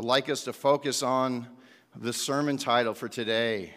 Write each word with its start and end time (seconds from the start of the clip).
I'd 0.00 0.06
like 0.06 0.30
us 0.30 0.44
to 0.44 0.54
focus 0.54 1.02
on 1.02 1.46
the 1.94 2.14
sermon 2.14 2.56
title 2.56 2.94
for 2.94 3.06
today 3.06 3.74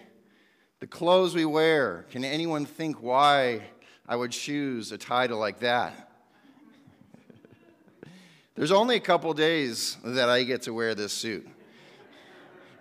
The 0.79 0.87
Clothes 0.87 1.35
We 1.35 1.43
Wear. 1.43 2.05
Can 2.11 2.23
anyone 2.23 2.65
think 2.65 3.03
why 3.03 3.63
I 4.07 4.15
would 4.15 4.31
choose 4.31 4.93
a 4.93 4.97
title 4.97 5.37
like 5.37 5.59
that? 5.59 6.13
There's 8.55 8.71
only 8.71 8.95
a 8.95 9.01
couple 9.01 9.33
days 9.33 9.97
that 10.01 10.29
I 10.29 10.43
get 10.43 10.61
to 10.61 10.73
wear 10.73 10.95
this 10.95 11.11
suit. 11.11 11.45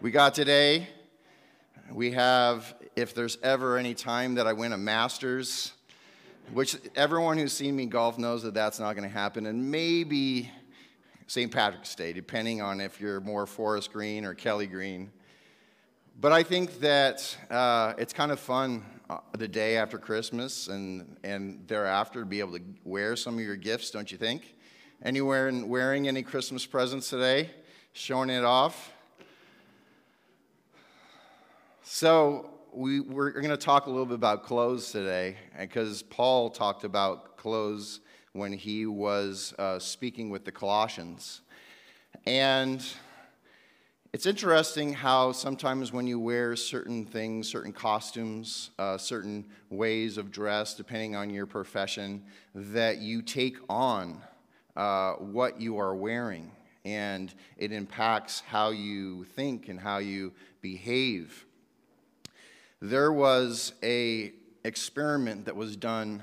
We 0.00 0.12
got 0.12 0.34
today. 0.34 0.86
We 1.90 2.12
have, 2.12 2.76
if 2.94 3.12
there's 3.12 3.38
ever 3.42 3.76
any 3.76 3.94
time 3.94 4.36
that 4.36 4.46
I 4.46 4.52
win 4.52 4.72
a 4.72 4.78
Masters, 4.78 5.72
which 6.52 6.76
everyone 6.94 7.38
who's 7.38 7.52
seen 7.52 7.74
me 7.74 7.86
golf 7.86 8.18
knows 8.18 8.44
that 8.44 8.54
that's 8.54 8.78
not 8.78 8.94
going 8.94 9.08
to 9.08 9.12
happen, 9.12 9.46
and 9.46 9.68
maybe 9.68 10.48
St. 11.26 11.50
Patrick's 11.50 11.94
Day, 11.94 12.12
depending 12.12 12.60
on 12.60 12.80
if 12.80 13.00
you're 13.00 13.20
more 13.20 13.46
Forest 13.46 13.92
Green 13.92 14.24
or 14.24 14.34
Kelly 14.34 14.66
Green. 14.66 15.10
But 16.20 16.32
I 16.32 16.42
think 16.42 16.80
that 16.80 17.36
uh, 17.50 17.94
it's 17.98 18.12
kind 18.12 18.30
of 18.30 18.38
fun 18.38 18.84
uh, 19.08 19.18
the 19.36 19.48
day 19.48 19.76
after 19.76 19.98
Christmas 19.98 20.68
and, 20.68 21.16
and 21.24 21.66
thereafter 21.66 22.20
to 22.20 22.26
be 22.26 22.40
able 22.40 22.58
to 22.58 22.64
wear 22.84 23.16
some 23.16 23.34
of 23.34 23.40
your 23.40 23.56
gifts, 23.56 23.90
don't 23.90 24.10
you 24.12 24.18
think? 24.18 24.54
Anywhere 25.04 25.48
in 25.48 25.68
wearing 25.68 26.08
any 26.08 26.22
Christmas 26.22 26.66
presents 26.66 27.10
today? 27.10 27.50
Showing 27.92 28.30
it 28.30 28.44
off? 28.44 28.92
So, 31.82 32.50
we, 32.72 33.00
we're 33.00 33.30
going 33.32 33.50
to 33.50 33.56
talk 33.56 33.86
a 33.86 33.90
little 33.90 34.06
bit 34.06 34.14
about 34.14 34.44
clothes 34.44 34.92
today, 34.92 35.36
because 35.58 36.02
Paul 36.02 36.48
talked 36.48 36.84
about 36.84 37.36
clothes 37.36 38.00
when 38.32 38.52
he 38.52 38.86
was 38.86 39.54
uh, 39.58 39.78
speaking 39.78 40.30
with 40.30 40.44
the 40.44 40.52
Colossians. 40.52 41.42
And 42.26 42.84
it's 44.12 44.26
interesting 44.26 44.92
how 44.92 45.32
sometimes 45.32 45.92
when 45.92 46.06
you 46.06 46.18
wear 46.18 46.54
certain 46.56 47.06
things, 47.06 47.48
certain 47.48 47.72
costumes, 47.72 48.70
uh, 48.78 48.98
certain 48.98 49.46
ways 49.70 50.18
of 50.18 50.30
dress, 50.30 50.74
depending 50.74 51.16
on 51.16 51.30
your 51.30 51.46
profession, 51.46 52.22
that 52.54 52.98
you 52.98 53.22
take 53.22 53.56
on 53.68 54.22
uh, 54.76 55.12
what 55.14 55.60
you 55.60 55.78
are 55.78 55.94
wearing. 55.94 56.50
And 56.84 57.32
it 57.56 57.72
impacts 57.72 58.40
how 58.40 58.70
you 58.70 59.24
think 59.24 59.68
and 59.68 59.80
how 59.80 59.98
you 59.98 60.32
behave. 60.60 61.46
There 62.80 63.12
was 63.12 63.72
a 63.82 64.32
experiment 64.64 65.44
that 65.46 65.56
was 65.56 65.76
done 65.76 66.22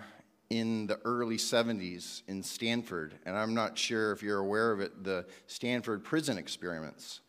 in 0.50 0.88
the 0.88 1.00
early 1.06 1.38
70s 1.38 2.24
in 2.28 2.42
Stanford, 2.42 3.14
and 3.26 3.38
I'm 3.38 3.54
not 3.54 3.78
sure 3.78 4.12
if 4.12 4.24
you're 4.24 4.40
aware 4.40 4.72
of 4.72 4.80
it, 4.80 5.04
the 5.04 5.26
Stanford 5.46 6.04
prison 6.04 6.38
experiments. 6.38 7.20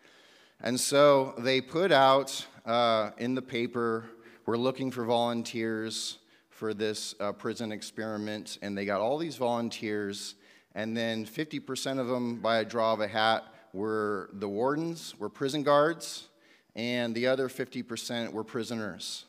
And 0.60 0.78
so 0.78 1.34
they 1.38 1.60
put 1.60 1.92
out 1.92 2.46
uh, 2.64 3.10
in 3.18 3.34
the 3.34 3.42
paper, 3.42 4.06
we're 4.46 4.56
looking 4.56 4.90
for 4.90 5.04
volunteers 5.04 6.18
for 6.48 6.72
this 6.72 7.14
uh, 7.20 7.32
prison 7.32 7.72
experiment, 7.72 8.58
and 8.62 8.76
they 8.76 8.86
got 8.86 9.00
all 9.00 9.18
these 9.18 9.36
volunteers, 9.36 10.34
and 10.74 10.96
then 10.96 11.26
50% 11.26 11.98
of 11.98 12.06
them, 12.06 12.40
by 12.40 12.58
a 12.58 12.64
draw 12.64 12.94
of 12.94 13.00
a 13.00 13.08
hat, 13.08 13.44
were 13.74 14.30
the 14.32 14.48
wardens, 14.48 15.14
were 15.18 15.28
prison 15.28 15.62
guards, 15.62 16.28
and 16.74 17.14
the 17.14 17.26
other 17.26 17.48
50% 17.48 18.32
were 18.32 18.44
prisoners 18.44 19.26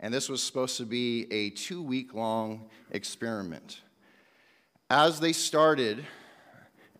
and 0.00 0.12
this 0.12 0.28
was 0.28 0.42
supposed 0.42 0.76
to 0.78 0.84
be 0.84 1.26
a 1.30 1.50
two 1.50 1.82
week 1.82 2.14
long 2.14 2.68
experiment. 2.90 3.80
As 4.90 5.20
they 5.20 5.32
started, 5.32 6.04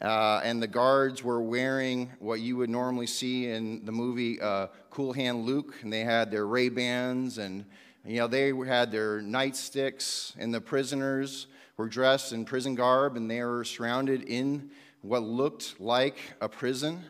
uh, 0.01 0.41
and 0.45 0.63
the 0.63 0.67
guards 0.67 1.23
were 1.23 1.41
wearing 1.41 2.11
what 2.19 2.41
you 2.41 2.57
would 2.57 2.71
normally 2.71 3.07
see 3.07 3.49
in 3.49 3.85
the 3.85 3.93
movie 3.93 4.41
uh, 4.41 4.67
Cool 4.91 5.13
Hand 5.13 5.47
Luke, 5.47 5.75
and 5.83 5.93
they 5.93 6.01
had 6.01 6.31
their 6.31 6.47
Ray 6.47 6.69
Bans, 6.69 7.39
and 7.39 7.65
you 8.05 8.19
know 8.19 8.27
they 8.27 8.53
had 8.67 8.91
their 8.91 9.21
nightsticks, 9.21 10.35
and 10.39 10.53
the 10.53 10.61
prisoners 10.61 11.47
were 11.77 11.89
dressed 11.89 12.33
in 12.33 12.45
prison 12.45 12.75
garb, 12.75 13.17
and 13.17 13.31
they 13.31 13.43
were 13.43 13.65
surrounded 13.65 14.23
in 14.25 14.71
what 15.03 15.23
looked 15.23 15.81
like 15.81 16.19
a 16.41 16.49
prison. 16.49 17.03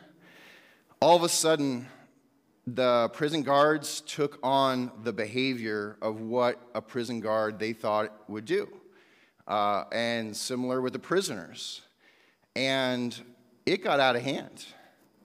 All 0.99 1.15
of 1.15 1.23
a 1.23 1.29
sudden, 1.29 1.87
the 2.67 3.09
prison 3.13 3.43
guards 3.43 4.01
took 4.01 4.39
on 4.41 4.91
the 5.03 5.13
behavior 5.13 5.97
of 6.01 6.21
what 6.21 6.59
a 6.73 6.81
prison 6.81 7.19
guard 7.19 7.59
they 7.59 7.73
thought 7.73 8.11
would 8.27 8.45
do. 8.45 8.67
Uh, 9.47 9.83
and 9.91 10.35
similar 10.35 10.81
with 10.81 10.93
the 10.93 10.99
prisoners. 10.99 11.81
And 12.55 13.15
it 13.65 13.83
got 13.83 13.99
out 13.99 14.15
of 14.15 14.23
hand. 14.23 14.65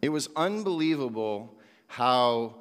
It 0.02 0.10
was 0.10 0.28
unbelievable 0.36 1.56
how 1.86 2.56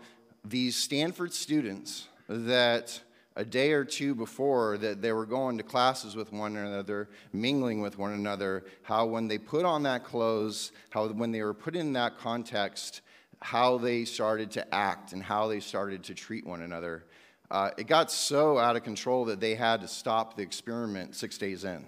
these 0.45 0.75
Stanford 0.75 1.33
students 1.33 2.07
that 2.27 3.01
a 3.35 3.45
day 3.45 3.71
or 3.71 3.85
two 3.85 4.13
before 4.15 4.77
that 4.77 5.01
they 5.01 5.11
were 5.11 5.25
going 5.25 5.57
to 5.57 5.63
classes 5.63 6.15
with 6.15 6.31
one 6.33 6.57
another, 6.57 7.09
mingling 7.31 7.81
with 7.81 7.97
one 7.97 8.13
another, 8.13 8.65
how 8.81 9.05
when 9.05 9.27
they 9.27 9.37
put 9.37 9.65
on 9.65 9.83
that 9.83 10.03
clothes, 10.03 10.71
how 10.89 11.07
when 11.07 11.31
they 11.31 11.41
were 11.41 11.53
put 11.53 11.75
in 11.75 11.93
that 11.93 12.17
context, 12.17 13.01
how 13.41 13.77
they 13.77 14.05
started 14.05 14.51
to 14.51 14.73
act 14.73 15.13
and 15.13 15.23
how 15.23 15.47
they 15.47 15.59
started 15.59 16.03
to 16.03 16.13
treat 16.13 16.45
one 16.45 16.61
another. 16.61 17.05
Uh, 17.49 17.71
it 17.77 17.87
got 17.87 18.11
so 18.11 18.57
out 18.57 18.75
of 18.75 18.83
control 18.83 19.25
that 19.25 19.39
they 19.39 19.55
had 19.55 19.81
to 19.81 19.87
stop 19.87 20.35
the 20.35 20.43
experiment 20.43 21.15
six 21.15 21.37
days 21.37 21.63
in. 21.63 21.85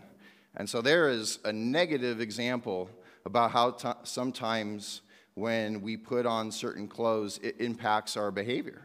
And 0.55 0.69
so 0.69 0.81
there 0.81 1.09
is 1.09 1.39
a 1.45 1.53
negative 1.53 2.19
example 2.19 2.89
about 3.25 3.51
how 3.51 3.71
t- 3.71 3.89
sometimes 4.03 5.01
when 5.35 5.81
we 5.81 5.97
put 5.97 6.25
on 6.25 6.51
certain 6.51 6.87
clothes, 6.87 7.39
it 7.43 7.59
impacts 7.59 8.17
our 8.17 8.31
behavior. 8.31 8.81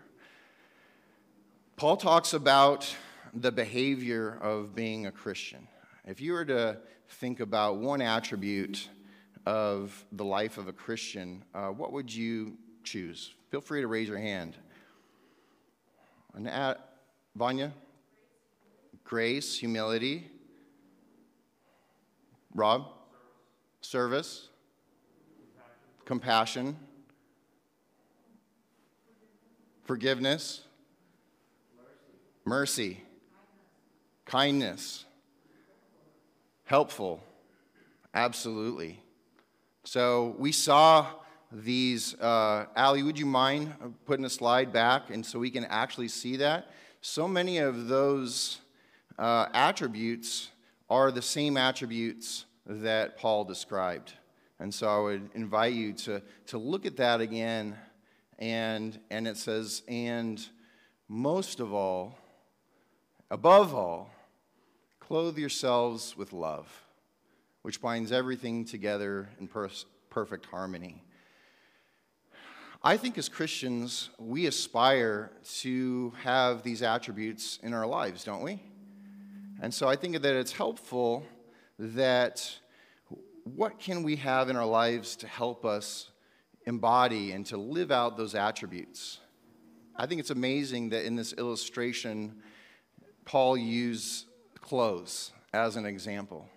Paul 1.77 1.97
talks 1.97 2.35
about 2.35 2.95
the 3.35 3.53
behavior 3.53 4.39
of 4.41 4.75
being 4.75 5.07
a 5.07 5.13
Christian. 5.13 5.67
If 6.07 6.21
you 6.21 6.33
were 6.33 6.45
to 6.45 6.79
think 7.09 7.41
about 7.41 7.79
one 7.79 8.01
attribute 8.01 8.89
of 9.47 10.05
the 10.13 10.25
life 10.25 10.59
of 10.59 10.67
a 10.67 10.73
Christian, 10.73 11.45
uh, 11.55 11.69
what 11.69 11.93
would 11.93 12.13
you 12.13 12.59
choose? 12.83 13.33
Feel 13.51 13.61
free 13.61 13.81
to 13.81 13.87
raise 13.87 14.09
your 14.09 14.19
hand. 14.19 14.57
And 16.35 16.49
at, 16.49 16.95
Vanya? 17.37 17.73
Grace, 19.05 19.57
humility. 19.57 20.29
Rob? 22.55 22.89
Service. 23.81 24.49
Compassion. 26.05 26.77
Forgiveness. 29.85 30.63
Mercy. 32.45 33.01
Kindness. 34.25 35.05
Helpful. 36.65 37.23
Absolutely. 38.13 39.01
So 39.87 40.35
we 40.37 40.51
saw 40.51 41.07
these. 41.53 42.15
Uh, 42.15 42.67
Ali, 42.77 43.05
would 43.05 43.17
you 43.17 43.25
mind 43.25 43.73
putting 44.05 44.25
a 44.25 44.31
slide 44.31 44.73
back 44.73 45.11
and 45.11 45.25
so 45.25 45.39
we 45.39 45.49
can 45.49 45.65
actually 45.65 46.09
see 46.09 46.35
that? 46.39 46.73
So 47.03 47.29
many 47.29 47.59
of 47.59 47.87
those 47.87 48.59
uh, 49.17 49.47
attributes 49.55 50.51
are 50.91 51.13
the 51.13 51.23
same 51.23 51.57
attributes 51.57 52.47
that 52.67 53.17
Paul 53.17 53.45
described. 53.45 54.13
And 54.59 54.75
so 54.75 54.89
I 54.89 54.99
would 54.99 55.31
invite 55.35 55.75
you 55.75 55.93
to, 55.93 56.21
to 56.49 56.59
look 56.59 56.85
at 56.85 56.97
that 56.97 57.21
again. 57.21 57.77
And, 58.41 58.99
and 59.09 59.29
it 59.29 59.37
says, 59.37 59.83
and 59.87 60.45
most 61.07 61.61
of 61.61 61.73
all, 61.73 62.19
above 63.31 63.73
all, 63.73 64.11
clothe 64.99 65.39
yourselves 65.39 66.17
with 66.17 66.33
love 66.33 66.86
which 67.67 67.81
binds 67.81 68.13
everything 68.13 68.65
together 68.65 69.29
in 69.41 69.49
per- 69.49 69.69
perfect 70.09 70.47
harmony. 70.47 71.03
I 72.81 72.97
think 72.97 73.19
as 73.19 73.29
Christians, 73.29 74.09
we 74.21 74.47
aspire 74.47 75.33
to 75.63 76.13
have 76.23 76.63
these 76.63 76.81
attributes 76.81 77.59
in 77.65 77.75
our 77.75 77.85
lives, 77.85 78.23
don't 78.23 78.45
we? 78.45 78.63
And 79.61 79.75
so 79.75 79.89
I 79.89 79.97
think 79.97 80.23
that 80.23 80.37
it's 80.37 80.53
helpful 80.53 81.25
that 81.81 82.49
what 83.43 83.81
can 83.81 84.05
we 84.05 84.15
have 84.15 84.49
in 84.49 84.55
our 84.55 84.65
lives 84.65 85.17
to 85.17 85.27
help 85.27 85.65
us 85.65 86.13
embody 86.67 87.33
and 87.33 87.45
to 87.47 87.57
live 87.57 87.91
out 87.91 88.17
those 88.17 88.37
attributes? 88.37 89.19
I 89.97 90.07
think 90.07 90.21
it's 90.21 90.31
amazing 90.31 90.91
that 90.91 91.05
in 91.05 91.17
this 91.17 91.33
illustration, 91.33 92.37
Paul 93.25 93.57
used 93.57 94.27
clothes 94.61 95.33
as 95.53 95.75
an 95.75 95.85
example. 95.85 96.49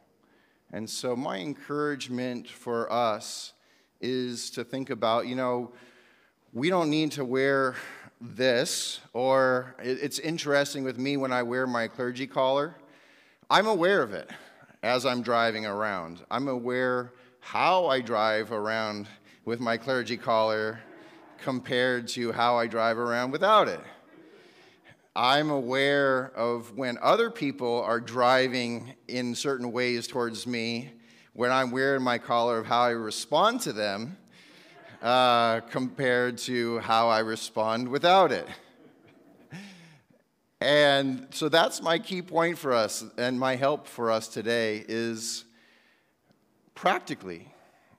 And 0.72 0.90
so, 0.90 1.16
my 1.16 1.38
encouragement 1.38 2.48
for 2.48 2.92
us 2.92 3.54
is 4.02 4.52
to 4.52 4.64
think 4.64 4.90
about, 4.90 5.28
you 5.28 5.36
know, 5.36 5.72
we 6.54 6.70
don't 6.70 6.90
need 6.90 7.12
to 7.14 7.26
wear 7.26 7.76
this, 8.22 9.00
or 9.14 9.76
it's 9.80 10.20
interesting 10.20 10.84
with 10.84 10.98
me 10.98 11.18
when 11.18 11.32
I 11.32 11.44
wear 11.44 11.66
my 11.66 11.88
clergy 11.88 12.28
collar. 12.28 12.76
I'm 13.50 13.68
aware 13.68 14.04
of 14.04 14.14
it 14.14 14.30
as 14.84 15.06
I'm 15.06 15.22
driving 15.22 15.66
around. 15.66 16.24
I'm 16.30 16.48
aware 16.48 17.14
how 17.40 17.88
I 17.88 18.02
drive 18.02 18.52
around 18.52 19.08
with 19.46 19.60
my 19.60 19.78
clergy 19.78 20.18
collar 20.18 20.80
compared 21.40 22.08
to 22.10 22.32
how 22.32 22.58
I 22.58 22.68
drive 22.68 22.98
around 22.98 23.32
without 23.32 23.68
it. 23.68 23.80
I'm 25.16 25.50
aware 25.50 26.32
of 26.36 26.78
when 26.78 26.98
other 27.02 27.30
people 27.32 27.82
are 27.82 28.00
driving 28.00 28.94
in 29.08 29.34
certain 29.36 29.72
ways 29.72 30.08
towards 30.08 30.46
me, 30.46 30.92
when 31.34 31.52
I'm 31.52 31.72
wearing 31.72 32.04
my 32.04 32.20
collar, 32.20 32.60
of 32.60 32.68
how 32.68 32.82
I 32.82 32.90
respond 32.92 33.62
to 33.62 33.74
them 33.74 34.18
uh, 35.02 35.62
compared 35.62 36.38
to 36.40 36.80
how 36.80 37.10
I 37.10 37.20
respond 37.20 37.88
without 37.88 38.32
it. 38.32 38.48
And 40.62 41.28
so 41.32 41.50
that's 41.50 41.82
my 41.82 42.00
key 42.00 42.22
point 42.22 42.58
for 42.58 42.74
us 42.74 43.04
and 43.18 43.40
my 43.40 43.56
help 43.56 43.88
for 43.88 44.12
us 44.12 44.28
today 44.28 44.84
is 44.88 45.46
practically, 46.76 47.48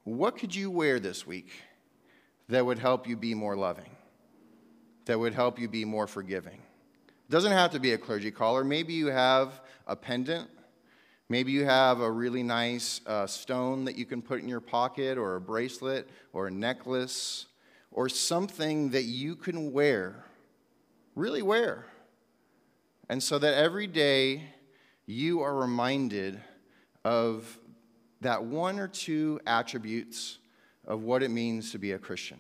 what 0.05 0.37
could 0.37 0.55
you 0.55 0.71
wear 0.71 1.01
this 1.01 1.27
week 1.27 1.51
that 2.49 2.65
would 2.65 2.79
help 2.79 3.09
you 3.09 3.17
be 3.17 3.35
more 3.35 3.57
loving, 3.57 3.91
that 5.07 5.19
would 5.19 5.33
help 5.33 5.59
you 5.59 5.69
be 5.69 5.85
more 5.85 6.07
forgiving? 6.07 6.61
Doesn't 7.31 7.53
have 7.53 7.71
to 7.71 7.81
be 7.81 7.93
a 7.93 7.99
clergy 7.99 8.31
collar. 8.31 8.65
Maybe 8.65 8.93
you 8.93 9.07
have 9.07 9.63
a 9.87 9.97
pendant. 9.97 10.51
Maybe 11.31 11.53
you 11.53 11.65
have 11.65 12.01
a 12.01 12.11
really 12.11 12.43
nice 12.43 13.01
uh, 13.07 13.27
stone 13.27 13.87
that 13.87 13.97
you 13.97 14.05
can 14.05 14.21
put 14.21 14.41
in 14.41 14.49
your 14.49 14.61
pocket, 14.61 15.17
or 15.17 15.37
a 15.37 15.41
bracelet, 15.41 16.11
or 16.35 16.49
a 16.49 16.51
necklace, 16.51 17.47
or 17.93 18.09
something 18.09 18.91
that 18.91 19.05
you 19.05 19.37
can 19.37 19.73
wear, 19.73 20.25
really 21.15 21.41
wear 21.41 21.87
and 23.11 23.21
so 23.21 23.41
that 23.41 23.55
every 23.55 23.89
day 23.89 24.45
you 25.05 25.41
are 25.41 25.57
reminded 25.57 26.41
of 27.05 27.59
that 28.21 28.45
one 28.45 28.79
or 28.79 28.87
two 28.87 29.41
attributes 29.49 30.39
of 30.87 31.03
what 31.03 31.21
it 31.21 31.29
means 31.29 31.73
to 31.73 31.79
be 31.79 31.91
a 31.91 31.99
Christian. 31.99 32.39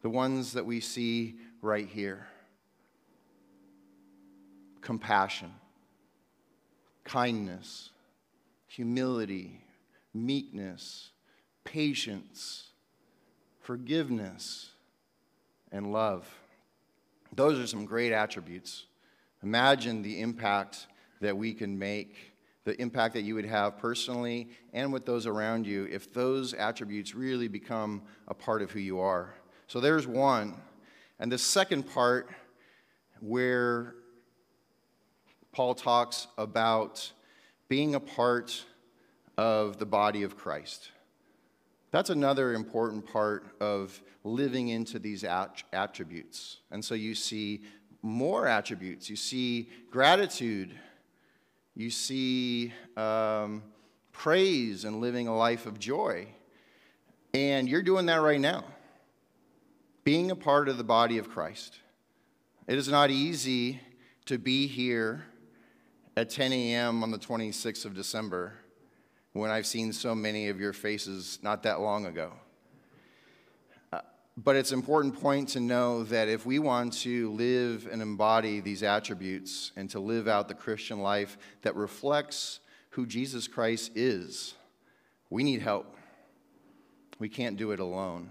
The 0.00 0.08
ones 0.08 0.54
that 0.54 0.64
we 0.64 0.80
see 0.80 1.36
right 1.60 1.86
here 1.86 2.26
compassion, 4.84 5.52
kindness, 7.02 7.90
humility, 8.68 9.60
meekness, 10.14 11.10
patience, 11.64 12.68
forgiveness, 13.60 14.70
and 15.72 15.92
love. 15.92 16.28
Those 17.34 17.58
are 17.58 17.66
some 17.66 17.84
great 17.84 18.12
attributes 18.12 18.84
Imagine 19.44 20.00
the 20.00 20.22
impact 20.22 20.86
that 21.20 21.36
we 21.36 21.52
can 21.52 21.78
make, 21.78 22.32
the 22.64 22.80
impact 22.80 23.12
that 23.12 23.22
you 23.22 23.34
would 23.34 23.44
have 23.44 23.76
personally 23.76 24.48
and 24.72 24.90
with 24.90 25.04
those 25.04 25.26
around 25.26 25.66
you 25.66 25.86
if 25.92 26.14
those 26.14 26.54
attributes 26.54 27.14
really 27.14 27.46
become 27.46 28.00
a 28.26 28.32
part 28.32 28.62
of 28.62 28.70
who 28.70 28.80
you 28.80 29.00
are. 29.00 29.34
So 29.66 29.80
there's 29.80 30.06
one. 30.06 30.54
And 31.20 31.30
the 31.30 31.36
second 31.36 31.82
part, 31.82 32.30
where 33.20 33.96
Paul 35.54 35.76
talks 35.76 36.26
about 36.36 37.12
being 37.68 37.94
a 37.94 38.00
part 38.00 38.64
of 39.38 39.78
the 39.78 39.86
body 39.86 40.24
of 40.24 40.36
Christ. 40.36 40.90
That's 41.92 42.10
another 42.10 42.54
important 42.54 43.06
part 43.06 43.46
of 43.60 44.02
living 44.24 44.68
into 44.68 44.98
these 44.98 45.22
attributes. 45.22 46.58
And 46.72 46.84
so 46.84 46.96
you 46.96 47.14
see 47.14 47.62
more 48.02 48.48
attributes. 48.48 49.08
You 49.08 49.14
see 49.14 49.68
gratitude, 49.92 50.74
you 51.76 51.88
see 51.88 52.72
um, 52.96 53.62
praise 54.10 54.84
and 54.84 55.00
living 55.00 55.28
a 55.28 55.36
life 55.36 55.66
of 55.66 55.78
joy. 55.78 56.26
And 57.32 57.68
you're 57.68 57.82
doing 57.82 58.06
that 58.06 58.16
right 58.22 58.40
now, 58.40 58.64
being 60.02 60.32
a 60.32 60.36
part 60.36 60.68
of 60.68 60.78
the 60.78 60.84
body 60.84 61.18
of 61.18 61.30
Christ. 61.30 61.78
It 62.66 62.76
is 62.76 62.88
not 62.88 63.10
easy 63.10 63.80
to 64.26 64.36
be 64.36 64.66
here 64.66 65.26
at 66.16 66.30
10 66.30 66.52
a.m. 66.52 67.02
on 67.02 67.10
the 67.10 67.18
26th 67.18 67.84
of 67.84 67.94
December 67.94 68.52
when 69.32 69.50
I've 69.50 69.66
seen 69.66 69.92
so 69.92 70.14
many 70.14 70.48
of 70.48 70.60
your 70.60 70.72
faces 70.72 71.40
not 71.42 71.64
that 71.64 71.80
long 71.80 72.06
ago. 72.06 72.32
Uh, 73.92 74.00
but 74.36 74.54
it's 74.54 74.70
an 74.70 74.78
important 74.78 75.20
point 75.20 75.48
to 75.50 75.60
know 75.60 76.04
that 76.04 76.28
if 76.28 76.46
we 76.46 76.60
want 76.60 76.92
to 77.00 77.32
live 77.32 77.88
and 77.90 78.00
embody 78.00 78.60
these 78.60 78.84
attributes 78.84 79.72
and 79.74 79.90
to 79.90 79.98
live 79.98 80.28
out 80.28 80.46
the 80.46 80.54
Christian 80.54 81.00
life 81.00 81.36
that 81.62 81.74
reflects 81.74 82.60
who 82.90 83.06
Jesus 83.06 83.48
Christ 83.48 83.90
is, 83.96 84.54
we 85.30 85.42
need 85.42 85.62
help. 85.62 85.96
We 87.18 87.28
can't 87.28 87.56
do 87.56 87.72
it 87.72 87.80
alone. 87.80 88.30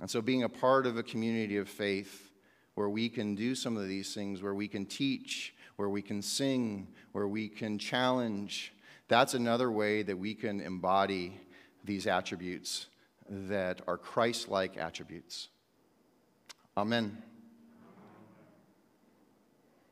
And 0.00 0.10
so, 0.10 0.22
being 0.22 0.44
a 0.44 0.48
part 0.48 0.86
of 0.86 0.96
a 0.96 1.02
community 1.02 1.58
of 1.58 1.68
faith 1.68 2.30
where 2.74 2.88
we 2.88 3.10
can 3.10 3.34
do 3.34 3.54
some 3.54 3.76
of 3.76 3.88
these 3.88 4.14
things, 4.14 4.40
where 4.40 4.54
we 4.54 4.68
can 4.68 4.86
teach, 4.86 5.52
where 5.80 5.88
we 5.88 6.02
can 6.02 6.20
sing, 6.20 6.86
where 7.12 7.26
we 7.26 7.48
can 7.48 7.78
challenge, 7.78 8.74
that's 9.08 9.32
another 9.32 9.72
way 9.72 10.02
that 10.02 10.18
we 10.18 10.34
can 10.34 10.60
embody 10.60 11.40
these 11.84 12.06
attributes 12.06 12.88
that 13.30 13.80
are 13.86 13.96
Christ 13.96 14.50
like 14.50 14.76
attributes. 14.76 15.48
Amen. 16.76 17.22